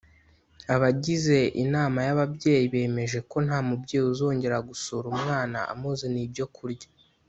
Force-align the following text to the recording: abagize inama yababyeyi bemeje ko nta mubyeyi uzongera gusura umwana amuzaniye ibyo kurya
abagize 0.75 1.37
inama 1.63 1.99
yababyeyi 2.07 2.65
bemeje 2.73 3.19
ko 3.29 3.37
nta 3.45 3.59
mubyeyi 3.67 4.07
uzongera 4.13 4.57
gusura 4.69 5.05
umwana 5.15 5.59
amuzaniye 5.73 6.25
ibyo 6.29 6.47
kurya 6.57 6.87